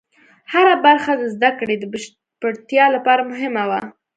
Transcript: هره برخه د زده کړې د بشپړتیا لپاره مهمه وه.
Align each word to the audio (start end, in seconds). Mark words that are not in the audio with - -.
هره 0.53 0.75
برخه 0.85 1.11
د 1.17 1.23
زده 1.33 1.49
کړې 1.59 1.75
د 1.79 1.83
بشپړتیا 1.93 2.85
لپاره 2.95 3.21
مهمه 3.31 3.63
وه. 3.69 3.81